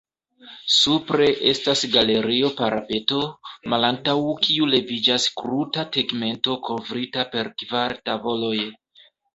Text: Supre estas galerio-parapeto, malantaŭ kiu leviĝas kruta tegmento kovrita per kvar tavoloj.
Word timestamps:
Supre 0.75 1.27
estas 1.51 1.83
galerio-parapeto, 1.97 3.21
malantaŭ 3.75 4.17
kiu 4.47 4.71
leviĝas 4.73 5.31
kruta 5.43 5.87
tegmento 5.99 6.61
kovrita 6.71 7.31
per 7.37 7.57
kvar 7.63 8.01
tavoloj. 8.11 8.59